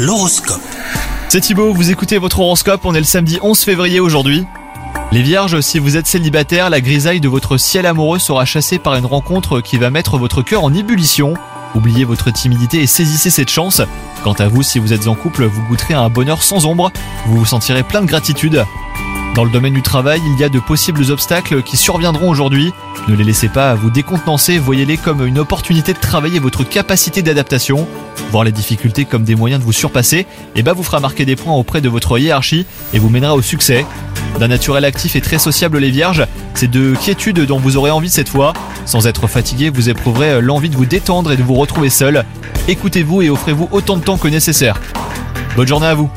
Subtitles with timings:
[0.00, 0.62] L'horoscope.
[1.28, 4.46] C'est Thibaut, vous écoutez votre horoscope, on est le samedi 11 février aujourd'hui.
[5.10, 8.94] Les vierges, si vous êtes célibataire, la grisaille de votre ciel amoureux sera chassée par
[8.94, 11.34] une rencontre qui va mettre votre cœur en ébullition.
[11.74, 13.82] Oubliez votre timidité et saisissez cette chance.
[14.22, 16.92] Quant à vous, si vous êtes en couple, vous goûterez à un bonheur sans ombre,
[17.26, 18.64] vous vous sentirez plein de gratitude.
[19.34, 22.72] Dans le domaine du travail, il y a de possibles obstacles qui surviendront aujourd'hui.
[23.08, 27.88] Ne les laissez pas vous décontenancer, voyez-les comme une opportunité de travailler votre capacité d'adaptation.
[28.30, 31.36] Voir les difficultés comme des moyens de vous surpasser, et bah vous fera marquer des
[31.36, 33.86] points auprès de votre hiérarchie et vous mènera au succès.
[34.38, 38.10] D'un naturel actif et très sociable les vierges, c'est de quiétude dont vous aurez envie
[38.10, 38.52] cette fois.
[38.84, 42.24] Sans être fatigué, vous éprouverez l'envie de vous détendre et de vous retrouver seul.
[42.68, 44.80] Écoutez-vous et offrez-vous autant de temps que nécessaire.
[45.56, 46.10] Bonne journée à vous